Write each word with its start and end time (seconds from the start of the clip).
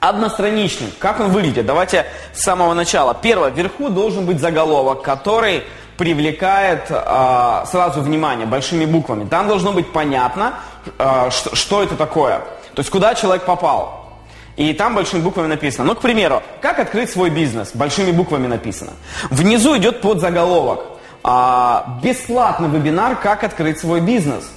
Одностраничник. 0.00 0.96
Как 0.98 1.20
он 1.20 1.30
выглядит? 1.30 1.66
Давайте 1.66 2.06
с 2.32 2.42
самого 2.42 2.72
начала. 2.72 3.14
Первое. 3.14 3.50
Вверху 3.50 3.90
должен 3.90 4.24
быть 4.24 4.40
заголовок, 4.40 5.02
который 5.02 5.64
привлекает 5.98 6.86
э, 6.88 7.64
сразу 7.66 8.00
внимание 8.00 8.46
большими 8.46 8.86
буквами. 8.86 9.28
Там 9.28 9.48
должно 9.48 9.72
быть 9.72 9.92
понятно, 9.92 10.54
э, 10.98 11.28
что, 11.30 11.54
что 11.54 11.82
это 11.82 11.96
такое. 11.96 12.38
То 12.74 12.78
есть 12.78 12.88
куда 12.88 13.14
человек 13.14 13.44
попал. 13.44 14.08
И 14.56 14.72
там 14.72 14.94
большими 14.94 15.20
буквами 15.20 15.48
написано. 15.48 15.84
Ну, 15.84 15.94
к 15.94 16.00
примеру, 16.00 16.42
как 16.62 16.78
открыть 16.78 17.10
свой 17.10 17.28
бизнес? 17.28 17.72
Большими 17.74 18.12
буквами 18.12 18.46
написано. 18.46 18.92
Внизу 19.28 19.76
идет 19.76 20.00
подзаголовок. 20.00 20.80
Э, 21.22 21.82
бесплатный 22.02 22.70
вебинар 22.70 23.16
«Как 23.16 23.44
открыть 23.44 23.78
свой 23.78 24.00
бизнес». 24.00 24.50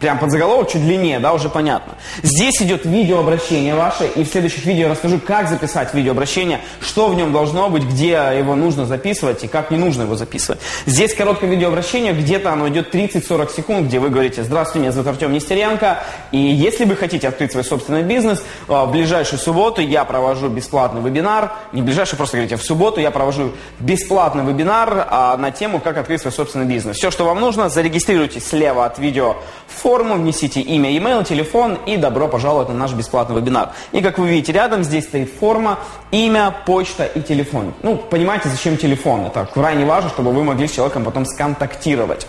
Прям 0.00 0.18
под 0.18 0.30
заголовок 0.30 0.70
чуть 0.70 0.82
длиннее, 0.82 1.18
да, 1.18 1.32
уже 1.32 1.48
понятно. 1.48 1.94
Здесь 2.22 2.60
идет 2.60 2.84
видеообращение 2.84 3.74
ваше, 3.74 4.06
и 4.06 4.24
в 4.24 4.28
следующих 4.28 4.66
видео 4.66 4.82
я 4.82 4.88
расскажу, 4.90 5.18
как 5.18 5.48
записать 5.48 5.94
видеообращение, 5.94 6.60
что 6.80 7.08
в 7.08 7.14
нем 7.14 7.32
должно 7.32 7.70
быть, 7.70 7.84
где 7.84 8.10
его 8.36 8.54
нужно 8.54 8.86
записывать 8.86 9.44
и 9.44 9.48
как 9.48 9.70
не 9.70 9.78
нужно 9.78 10.02
его 10.02 10.16
записывать. 10.16 10.60
Здесь 10.84 11.14
короткое 11.14 11.48
видеообращение, 11.48 12.12
где-то 12.12 12.52
оно 12.52 12.68
идет 12.68 12.94
30-40 12.94 13.54
секунд, 13.54 13.86
где 13.86 14.00
вы 14.00 14.10
говорите, 14.10 14.42
здравствуйте, 14.42 14.80
меня 14.80 14.92
зовут 14.92 15.08
Артем 15.08 15.32
Нестеренко, 15.32 16.02
и 16.32 16.38
если 16.38 16.84
вы 16.84 16.96
хотите 16.96 17.28
открыть 17.28 17.52
свой 17.52 17.64
собственный 17.64 18.02
бизнес, 18.02 18.42
в 18.66 18.86
ближайшую 18.90 19.38
субботу 19.38 19.80
я 19.80 20.04
провожу 20.04 20.48
бесплатный 20.48 21.02
вебинар, 21.02 21.52
не 21.72 21.82
ближайшую, 21.82 22.18
просто 22.18 22.36
говорите, 22.36 22.56
в 22.56 22.62
субботу 22.62 23.00
я 23.00 23.10
провожу 23.10 23.52
бесплатный 23.78 24.44
вебинар 24.44 25.06
а, 25.08 25.36
на 25.36 25.50
тему, 25.50 25.80
как 25.80 25.96
открыть 25.96 26.20
свой 26.20 26.32
собственный 26.32 26.66
бизнес. 26.66 26.96
Все, 26.96 27.10
что 27.10 27.24
вам 27.24 27.40
нужно, 27.40 27.68
зарегистрируйтесь 27.68 28.46
слева 28.46 28.84
от 28.84 28.98
видео 28.98 29.36
форму, 29.84 30.14
внесите 30.14 30.62
имя, 30.62 30.90
e-mail, 30.90 31.24
телефон 31.24 31.78
и 31.84 31.98
добро 31.98 32.26
пожаловать 32.26 32.70
на 32.70 32.74
наш 32.74 32.94
бесплатный 32.94 33.36
вебинар. 33.36 33.72
И 33.92 34.00
как 34.00 34.16
вы 34.18 34.28
видите 34.28 34.52
рядом, 34.52 34.82
здесь 34.82 35.04
стоит 35.04 35.30
форма, 35.30 35.78
имя, 36.10 36.54
почта 36.64 37.04
и 37.04 37.20
телефон. 37.20 37.74
Ну, 37.82 37.96
понимаете, 37.98 38.48
зачем 38.48 38.78
телефон? 38.78 39.26
Это 39.26 39.46
крайне 39.52 39.84
важно, 39.84 40.08
чтобы 40.08 40.32
вы 40.32 40.42
могли 40.42 40.68
с 40.68 40.72
человеком 40.72 41.04
потом 41.04 41.26
сконтактировать. 41.26 42.26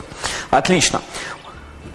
Отлично. 0.49 0.99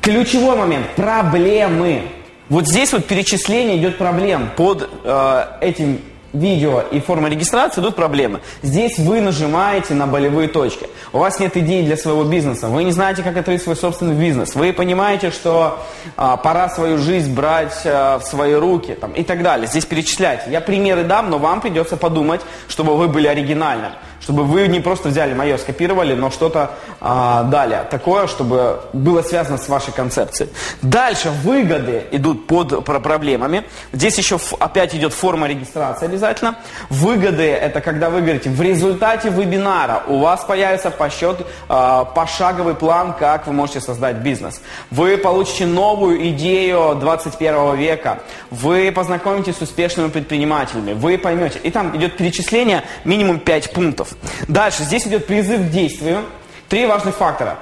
Ключевой 0.01 0.57
момент– 0.57 0.87
проблемы. 0.97 2.05
Вот 2.49 2.67
здесь 2.67 2.95
вот 2.95 3.05
перечисление 3.05 3.77
идет 3.77 3.99
проблем 3.99 4.49
под 4.57 4.89
э, 5.05 5.45
этим 5.61 6.01
видео 6.33 6.81
и 6.81 7.01
форма 7.01 7.29
регистрации, 7.29 7.81
идут 7.81 7.97
проблемы. 7.97 8.41
Здесь 8.63 8.99
вы 8.99 9.21
нажимаете 9.21 9.95
на 9.95 10.07
болевые 10.07 10.49
точки. 10.49 10.89
У 11.13 11.19
вас 11.19 11.41
нет 11.41 11.57
идеи 11.57 11.83
для 11.83 11.97
своего 11.97 12.25
бизнеса, 12.25 12.69
вы 12.69 12.85
не 12.85 12.93
знаете, 12.93 13.23
как 13.23 13.37
открыть 13.37 13.63
свой 13.63 13.77
собственный 13.77 14.15
бизнес, 14.15 14.55
вы 14.55 14.73
понимаете, 14.73 15.31
что 15.31 15.81
а, 16.17 16.37
пора 16.37 16.69
свою 16.69 16.99
жизнь 16.99 17.35
брать 17.35 17.81
а, 17.85 18.19
в 18.19 18.25
свои 18.25 18.55
руки 18.55 18.95
там, 18.95 19.13
и 19.13 19.23
так 19.23 19.43
далее. 19.43 19.67
Здесь 19.67 19.85
перечисляйте. 19.87 20.45
Я 20.51 20.61
примеры 20.61 21.05
дам, 21.05 21.31
но 21.31 21.39
вам 21.39 21.61
придется 21.61 21.97
подумать, 21.97 22.41
чтобы 22.69 22.97
вы 22.97 23.09
были 23.09 23.27
оригинальным 23.27 23.93
чтобы 24.21 24.45
вы 24.45 24.69
не 24.69 24.81
просто 24.81 25.09
взяли 25.09 25.35
мое, 25.35 25.57
скопировали, 25.57 26.15
но 26.15 26.31
что-то 26.31 26.73
а, 27.01 27.45
дали 27.45 27.87
такое, 27.91 28.27
чтобы 28.27 28.81
было 28.93 29.23
связано 29.23 29.59
с 29.59 29.69
вашей 29.69 29.93
концепцией. 29.93 30.51
Дальше 30.83 31.31
выгоды 31.43 32.05
идут 32.13 32.47
под 32.47 32.85
проблемами. 32.85 33.65
Здесь 33.93 34.19
еще 34.19 34.39
опять 34.59 34.95
идет 34.95 35.15
форма 35.15 35.49
регистрации 35.49 36.07
обязательно. 36.21 36.57
Выгоды 36.89 37.45
это 37.45 37.81
когда 37.81 38.11
вы 38.11 38.21
говорите, 38.21 38.51
в 38.51 38.61
результате 38.61 39.31
вебинара 39.31 40.03
у 40.07 40.19
вас 40.19 40.45
появится 40.45 40.91
по 40.91 41.09
счету 41.09 41.45
а, 41.69 42.05
пошаговый 42.05 42.75
план, 42.75 43.15
как 43.19 43.47
вы 43.47 43.53
можете 43.53 43.81
создать 43.81 44.17
бизнес. 44.17 44.61
Вы 44.91 45.17
получите 45.17 45.67
новую 45.67 46.29
идею 46.31 46.95
21 46.97 47.77
века. 47.77 48.21
Вы 48.51 48.93
познакомитесь 48.93 49.57
с 49.57 49.63
успешными 49.63 50.09
предпринимателями. 50.09 50.93
Вы 50.93 51.19
поймете. 51.19 51.59
И 51.63 51.71
там 51.71 51.97
идет 51.97 52.17
перечисление 52.17 52.85
минимум 53.05 53.39
5 53.39 53.73
пунктов. 53.73 54.13
Дальше, 54.49 54.83
здесь 54.83 55.07
идет 55.07 55.27
призыв 55.27 55.61
к 55.61 55.71
действию. 55.71 56.25
Три 56.69 56.87
важных 56.87 57.17
фактора. 57.17 57.59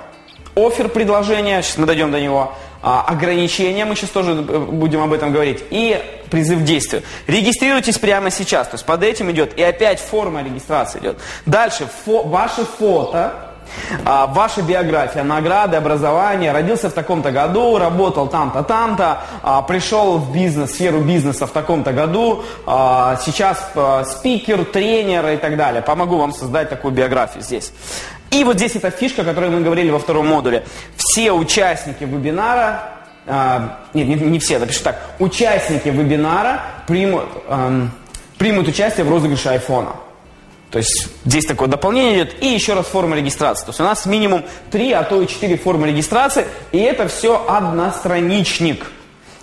Офер 0.55 0.89
предложения, 0.89 1.63
сейчас 1.63 1.79
мы 1.79 1.87
дойдем 1.87 2.11
до 2.11 2.21
него, 2.21 2.53
ограничения, 2.83 3.85
мы 3.85 3.97
сейчас 3.97 4.11
тоже 4.11 4.33
э, 4.33 4.59
будем 4.59 5.03
об 5.03 5.13
этом 5.13 5.33
говорить, 5.33 5.65
и 5.71 6.01
призыв 6.31 6.61
к 6.61 6.63
действию. 6.63 7.03
Регистрируйтесь 7.27 7.99
прямо 7.99 8.31
сейчас, 8.31 8.69
то 8.69 8.75
есть 8.75 8.85
под 8.85 9.03
этим 9.03 9.31
идет, 9.31 9.59
и 9.59 9.63
опять 9.63 10.01
форма 10.01 10.43
регистрации 10.43 11.01
идет. 11.01 11.19
Дальше, 11.47 11.89
фо, 12.05 12.23
ваше 12.23 12.65
фото, 12.65 13.49
а, 14.05 14.27
ваша 14.27 14.63
биография, 14.63 15.23
награды, 15.23 15.77
образование, 15.77 16.53
родился 16.53 16.91
в 16.91 16.93
таком-то 16.93 17.31
году, 17.31 17.79
работал 17.79 18.27
там-то, 18.29 18.63
там-то, 18.63 19.23
а, 19.43 19.63
пришел 19.63 20.19
в 20.19 20.33
бизнес, 20.33 20.73
сферу 20.73 21.01
бизнеса 21.01 21.47
в 21.47 21.51
таком-то 21.51 21.93
году, 21.93 22.45
а, 22.67 23.19
сейчас 23.25 23.71
а, 23.75 24.05
спикер, 24.05 24.65
тренер 24.65 25.29
и 25.29 25.37
так 25.37 25.57
далее. 25.57 25.83
Помогу 25.83 26.17
вам 26.17 26.33
создать 26.33 26.71
такую 26.71 26.93
биографию 26.93 27.43
здесь. 27.43 27.73
И 28.31 28.45
вот 28.45 28.57
здесь 28.57 28.77
эта 28.77 28.91
фишка, 28.91 29.23
о 29.23 29.25
которой 29.25 29.51
мы 29.51 29.61
говорили 29.61 29.91
во 29.91 29.99
втором 29.99 30.29
модуле. 30.29 30.65
Все 30.97 31.33
участники 31.33 32.05
вебинара, 32.05 32.93
а, 33.27 33.81
нет, 33.95 34.09
не, 34.09 34.15
не 34.15 34.39
все, 34.39 34.59
напишу 34.59 34.83
так, 34.85 35.01
участники 35.19 35.89
вебинара 35.89 36.63
примут, 36.87 37.25
эм, 37.49 37.91
примут 38.37 38.69
участие 38.69 39.05
в 39.05 39.11
розыгрыше 39.11 39.49
айфона. 39.49 39.97
То 40.71 40.79
есть 40.79 41.09
здесь 41.25 41.47
такое 41.47 41.69
дополнение 41.69 42.23
идет. 42.23 42.43
И 42.43 42.47
еще 42.47 42.75
раз 42.75 42.87
форма 42.87 43.17
регистрации. 43.17 43.65
То 43.65 43.71
есть 43.71 43.81
у 43.81 43.85
нас 43.85 44.05
минимум 44.05 44.45
3, 44.71 44.93
а 44.93 45.03
то 45.03 45.23
и 45.23 45.27
4 45.27 45.57
формы 45.57 45.87
регистрации. 45.89 46.47
И 46.73 46.79
это 46.79 47.09
все 47.09 47.43
одностраничник. 47.49 48.87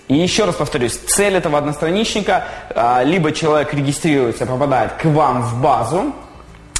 И 0.07 0.15
еще 0.15 0.45
раз 0.45 0.55
повторюсь, 0.55 0.93
цель 0.93 1.33
этого 1.33 1.57
одностраничника, 1.57 2.43
а, 2.75 3.01
либо 3.03 3.31
человек 3.31 3.73
регистрируется, 3.73 4.45
попадает 4.45 4.93
к 4.93 5.05
вам 5.05 5.41
в 5.41 5.59
базу, 5.61 6.13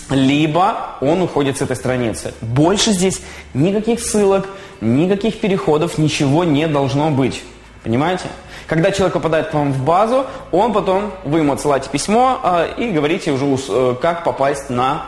либо 0.09 0.97
он 1.01 1.21
уходит 1.21 1.57
с 1.57 1.61
этой 1.61 1.75
страницы. 1.75 2.33
Больше 2.41 2.91
здесь 2.91 3.21
никаких 3.53 3.99
ссылок, 3.99 4.47
никаких 4.81 5.39
переходов, 5.39 5.97
ничего 5.97 6.43
не 6.43 6.67
должно 6.67 7.09
быть. 7.09 7.43
Понимаете? 7.83 8.25
Когда 8.67 8.91
человек 8.91 9.13
попадает 9.13 9.49
к 9.49 9.53
вам 9.53 9.71
в 9.71 9.83
базу, 9.83 10.25
он 10.51 10.73
потом, 10.73 11.11
вы 11.23 11.39
ему 11.39 11.53
отсылаете 11.53 11.89
письмо 11.89 12.39
э, 12.43 12.73
и 12.77 12.91
говорите 12.91 13.31
уже, 13.31 13.45
э, 13.45 13.95
как 14.01 14.23
попасть 14.23 14.71
на, 14.71 15.05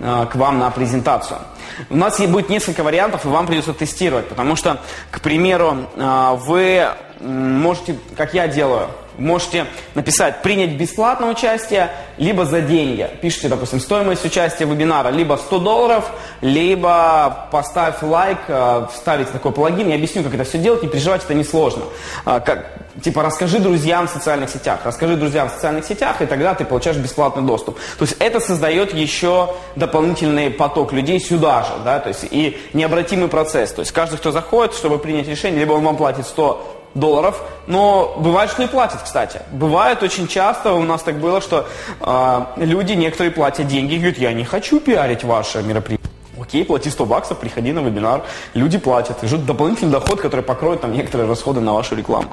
э, 0.00 0.26
к 0.30 0.36
вам 0.36 0.60
на 0.60 0.70
презентацию. 0.70 1.40
У 1.88 1.96
нас 1.96 2.20
будет 2.20 2.48
несколько 2.48 2.84
вариантов, 2.84 3.24
и 3.24 3.28
вам 3.28 3.46
придется 3.46 3.72
тестировать, 3.72 4.28
потому 4.28 4.54
что, 4.54 4.78
к 5.10 5.20
примеру, 5.20 5.86
э, 5.96 6.36
вы 6.40 6.88
можете, 7.20 7.96
как 8.16 8.32
я 8.32 8.46
делаю, 8.46 8.88
можете 9.20 9.66
написать 9.94 10.42
«принять 10.42 10.70
бесплатное 10.70 11.30
участие», 11.30 11.90
либо 12.18 12.44
за 12.44 12.60
деньги. 12.60 13.08
Пишите, 13.22 13.48
допустим, 13.48 13.80
стоимость 13.80 14.24
участия 14.24 14.64
вебинара 14.64 15.10
либо 15.10 15.36
100 15.36 15.58
долларов, 15.58 16.10
либо 16.40 17.48
поставь 17.50 18.02
лайк, 18.02 18.38
э, 18.48 18.86
вставить 18.92 19.30
такой 19.30 19.52
плагин. 19.52 19.88
Я 19.88 19.94
объясню, 19.94 20.22
как 20.22 20.34
это 20.34 20.44
все 20.44 20.58
делать, 20.58 20.82
не 20.82 20.88
переживайте, 20.88 21.24
это 21.24 21.34
несложно. 21.34 21.84
А, 22.24 22.40
как, 22.40 22.66
типа, 23.02 23.22
расскажи 23.22 23.58
друзьям 23.58 24.08
в 24.08 24.10
социальных 24.10 24.50
сетях. 24.50 24.80
Расскажи 24.84 25.16
друзьям 25.16 25.48
в 25.48 25.52
социальных 25.52 25.84
сетях, 25.84 26.20
и 26.20 26.26
тогда 26.26 26.54
ты 26.54 26.64
получаешь 26.64 26.96
бесплатный 26.96 27.42
доступ. 27.42 27.78
То 27.98 28.04
есть 28.04 28.16
это 28.18 28.40
создает 28.40 28.94
еще 28.94 29.54
дополнительный 29.76 30.50
поток 30.50 30.92
людей 30.92 31.20
сюда 31.20 31.62
же, 31.62 31.72
да, 31.84 32.00
то 32.00 32.08
есть 32.08 32.26
и 32.30 32.60
необратимый 32.72 33.28
процесс. 33.28 33.72
То 33.72 33.80
есть 33.80 33.92
каждый, 33.92 34.16
кто 34.16 34.32
заходит, 34.32 34.74
чтобы 34.74 34.98
принять 34.98 35.28
решение, 35.28 35.60
либо 35.60 35.72
он 35.72 35.84
вам 35.84 35.96
платит 35.96 36.26
100 36.26 36.79
долларов, 36.94 37.42
но 37.66 38.16
бывает, 38.18 38.50
что 38.50 38.62
и 38.62 38.66
платят, 38.66 39.02
кстати. 39.02 39.42
Бывает 39.52 40.02
очень 40.02 40.26
часто, 40.26 40.72
у 40.72 40.82
нас 40.82 41.02
так 41.02 41.16
было, 41.16 41.40
что 41.40 41.66
э, 42.00 42.40
люди 42.56 42.92
некоторые 42.92 43.30
платят 43.30 43.68
деньги 43.68 43.94
и 43.94 43.98
говорят, 43.98 44.18
я 44.18 44.32
не 44.32 44.44
хочу 44.44 44.80
пиарить 44.80 45.24
ваше 45.24 45.62
мероприятие. 45.62 45.99
Окей, 46.50 46.64
плати 46.64 46.90
100 46.90 47.06
баксов, 47.06 47.38
приходи 47.38 47.72
на 47.72 47.78
вебинар. 47.78 48.22
Люди 48.54 48.76
платят. 48.76 49.22
И 49.22 49.28
ждут 49.28 49.46
дополнительный 49.46 49.92
доход, 49.92 50.20
который 50.20 50.40
покроет 50.40 50.80
там 50.80 50.92
некоторые 50.92 51.28
расходы 51.28 51.60
на 51.60 51.72
вашу 51.72 51.94
рекламу. 51.94 52.26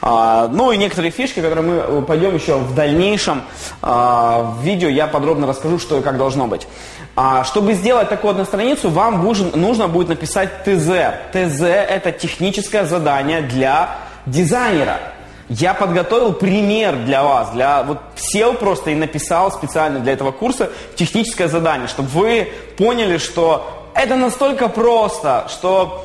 А, 0.00 0.46
ну 0.46 0.70
и 0.70 0.76
некоторые 0.76 1.10
фишки, 1.10 1.40
которые 1.40 1.64
мы 1.64 1.74
э, 1.74 2.02
пойдем 2.06 2.32
еще 2.36 2.58
в 2.58 2.76
дальнейшем 2.76 3.42
а, 3.82 4.54
в 4.56 4.62
видео, 4.62 4.88
я 4.88 5.08
подробно 5.08 5.48
расскажу, 5.48 5.80
что 5.80 5.98
и 5.98 6.02
как 6.02 6.16
должно 6.16 6.46
быть. 6.46 6.68
А, 7.16 7.42
чтобы 7.42 7.74
сделать 7.74 8.08
такую 8.08 8.30
одну 8.30 8.44
страницу, 8.44 8.88
вам 8.88 9.24
нужно, 9.24 9.56
нужно 9.56 9.88
будет 9.88 10.10
написать 10.10 10.62
ТЗ. 10.62 10.90
ТЗ– 11.32 11.62
это 11.62 12.12
техническое 12.12 12.84
задание 12.84 13.40
для 13.40 13.96
дизайнера. 14.26 15.00
Я 15.48 15.74
подготовил 15.74 16.32
пример 16.32 16.96
для 17.04 17.22
вас, 17.22 17.50
для 17.50 17.84
вот 17.84 17.98
сел 18.16 18.54
просто 18.54 18.90
и 18.90 18.94
написал 18.94 19.52
специально 19.52 20.00
для 20.00 20.12
этого 20.12 20.32
курса 20.32 20.70
техническое 20.96 21.46
задание, 21.46 21.86
чтобы 21.86 22.08
вы 22.08 22.48
поняли, 22.76 23.18
что 23.18 23.86
это 23.94 24.16
настолько 24.16 24.68
просто, 24.68 25.46
что 25.48 26.04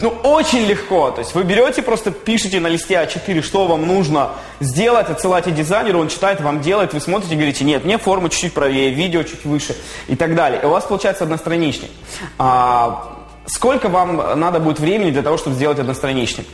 ну, 0.00 0.10
очень 0.24 0.66
легко. 0.66 1.10
То 1.10 1.20
есть 1.20 1.34
вы 1.34 1.44
берете, 1.44 1.82
просто 1.82 2.10
пишите 2.10 2.60
на 2.60 2.66
листе 2.66 2.94
А4, 2.94 3.42
что 3.42 3.66
вам 3.66 3.86
нужно 3.86 4.30
сделать, 4.60 5.08
отсылаете 5.08 5.50
дизайнеру, 5.50 5.98
он 5.98 6.08
читает, 6.08 6.40
вам 6.40 6.60
делает, 6.60 6.92
вы 6.92 7.00
смотрите 7.00 7.34
говорите, 7.34 7.64
нет, 7.64 7.84
мне 7.84 7.98
форма 7.98 8.28
чуть-чуть 8.28 8.52
правее, 8.52 8.90
видео 8.90 9.22
чуть 9.22 9.44
выше 9.44 9.76
и 10.06 10.16
так 10.16 10.34
далее. 10.34 10.60
И 10.62 10.66
у 10.66 10.70
вас 10.70 10.84
получается 10.84 11.24
одностраничник. 11.24 11.90
А, 12.38 13.16
сколько 13.46 13.88
вам 13.88 14.38
надо 14.38 14.60
будет 14.60 14.80
времени 14.80 15.10
для 15.10 15.22
того, 15.22 15.36
чтобы 15.36 15.56
сделать 15.56 15.78
одностраничник? 15.78 16.46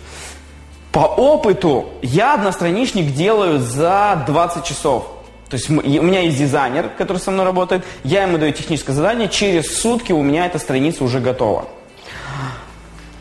По 0.97 1.01
опыту 1.01 1.91
я 2.01 2.33
одностраничник 2.33 3.13
делаю 3.13 3.61
за 3.61 4.25
20 4.27 4.65
часов. 4.65 5.07
То 5.51 5.57
есть 5.57 5.69
у 5.69 5.75
меня 5.75 6.21
есть 6.21 6.39
дизайнер, 6.39 6.89
который 6.97 7.19
со 7.19 7.31
мной 7.31 7.45
работает, 7.45 7.85
я 8.03 8.23
ему 8.23 8.39
даю 8.39 8.55
техническое 8.55 8.95
задание, 8.95 9.29
через 9.29 9.79
сутки 9.79 10.13
у 10.13 10.23
меня 10.23 10.47
эта 10.47 10.59
страница 10.59 11.05
уже 11.05 11.21
готова. 11.21 11.67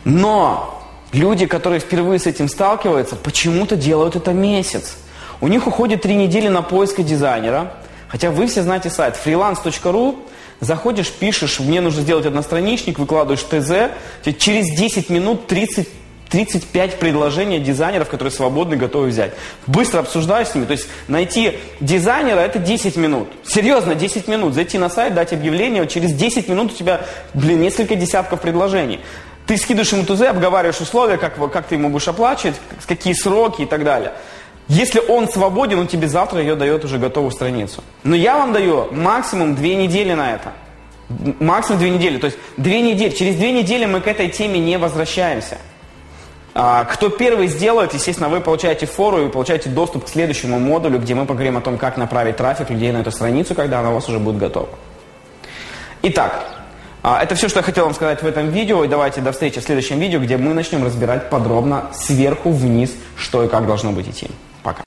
Но 0.06 0.81
люди, 1.12 1.48
которые 1.48 1.81
впервые 1.81 2.18
с 2.18 2.27
этим 2.27 2.48
сталкиваются, 2.48 3.18
почему-то 3.18 3.75
делают 3.75 4.16
это 4.16 4.31
месяц. 4.31 4.95
У 5.42 5.50
них 5.50 5.68
уходит 5.68 6.01
три 6.01 6.16
недели 6.16 6.48
на 6.48 6.62
поиск 6.62 7.01
дизайнера, 7.01 7.74
хотя 8.07 8.31
вы 8.31 8.48
все 8.48 8.63
знаете 8.63 8.89
сайт 8.89 9.19
freelance.ru, 9.22 10.16
заходишь, 10.62 11.12
пишешь, 11.12 11.60
мне 11.60 11.81
нужно 11.81 12.04
сделать 12.04 12.25
одностраничник, 12.25 13.00
выкладываешь 13.00 13.44
ТЗ, 13.44 13.92
через 14.38 14.74
10 14.80 15.10
минут 15.10 15.48
30 15.48 15.89
35 16.30 17.00
предложений 17.00 17.60
дизайнеров, 17.60 18.10
которые 18.10 18.31
свободны, 18.31 18.75
готовы 18.75 19.07
взять. 19.07 19.33
Быстро 19.68 20.00
обсуждаешь 20.00 20.50
с 20.50 20.56
ними. 20.56 20.66
То 20.66 20.74
есть 20.74 20.88
найти 21.07 21.60
дизайнера 21.80 22.39
это 22.39 22.60
10 22.60 22.98
минут. 22.98 23.30
Серьезно, 23.45 23.95
10 23.95 24.27
минут. 24.27 24.54
Зайти 24.54 24.77
на 24.77 24.89
сайт, 24.89 25.13
дать 25.13 25.33
объявление, 25.33 25.83
вот 25.83 25.92
через 25.92 26.13
10 26.13 26.48
минут 26.50 26.74
у 26.74 26.75
тебя, 26.75 27.01
блин, 27.33 27.62
несколько 27.62 27.95
десятков 27.95 28.42
предложений. 28.42 29.00
Ты 29.48 29.57
скидываешь 29.57 29.94
ему 29.94 30.04
ТЗ, 30.04 30.22
обговариваешь 30.22 30.81
условия, 30.81 31.18
как, 31.18 31.36
как 31.51 31.68
ты 31.68 31.75
ему 31.75 31.89
будешь 31.89 32.07
оплачивать, 32.07 32.56
какие 32.88 33.13
сроки 33.13 33.62
и 33.62 33.66
так 33.66 33.83
далее. 33.83 34.13
Если 34.68 35.00
он 35.00 35.30
свободен, 35.30 35.80
он 35.80 35.88
тебе 35.88 36.07
завтра 36.07 36.39
ее 36.42 36.56
дает 36.56 36.83
уже 36.83 36.98
готовую 36.98 37.31
страницу. 37.31 37.83
Но 38.04 38.16
я 38.16 38.38
вам 38.38 38.51
даю 38.51 38.92
максимум 38.92 39.56
две 39.56 39.75
недели 39.75 40.13
на 40.13 40.33
это. 40.33 40.54
Максимум 41.39 41.80
две 41.80 41.92
недели. 41.92 42.18
То 42.18 42.25
есть 42.25 42.39
две 42.57 42.81
недели. 42.81 43.12
Через 43.12 43.36
две 43.36 43.51
недели 43.51 43.86
мы 43.86 44.01
к 44.01 44.07
этой 44.07 44.30
теме 44.30 44.60
не 44.60 44.80
возвращаемся. 44.80 45.60
А, 46.57 46.86
кто 46.86 47.10
первый 47.10 47.48
сделает, 47.48 47.94
естественно, 47.94 48.30
вы 48.30 48.40
получаете 48.40 48.86
фору 48.86 49.25
и 49.25 49.30
получаете 49.30 49.69
доступ 49.69 50.06
к 50.06 50.07
следующему 50.07 50.57
модулю, 50.57 51.00
где 51.00 51.13
мы 51.13 51.25
поговорим 51.25 51.57
о 51.57 51.62
том, 51.62 51.78
как 51.78 51.98
направить 51.98 52.38
трафик 52.38 52.69
людей 52.69 52.94
на 52.94 53.00
эту 53.00 53.12
страницу, 53.12 53.54
когда 53.54 53.81
она 53.81 53.92
у 53.92 53.96
вас 53.96 54.07
уже 54.07 54.19
будет 54.19 54.38
готова. 54.38 54.69
Итак, 56.02 56.46
а, 57.04 57.22
это 57.22 57.36
все, 57.36 57.50
что 57.50 57.60
я 57.60 57.63
хотел 57.63 57.84
вам 57.84 57.94
сказать 57.94 58.24
в 58.24 58.25
этом 58.25 58.52
видео. 58.52 58.86
И 58.86 58.88
давайте 58.88 59.19
до 59.19 59.34
встречи 59.34 59.60
в 59.60 59.63
следующем 59.63 60.00
видео, 60.00 60.19
где 60.22 60.38
мы 60.38 60.54
начнем 60.54 60.86
разбирать 60.86 61.30
подробно 61.30 61.90
сверху 61.94 62.52
вниз, 62.52 62.96
что 63.18 63.44
и 63.44 63.50
как 63.50 63.68
должно 63.68 63.92
быть 63.92 64.08
идти. 64.08 64.30
Пока. 64.63 64.81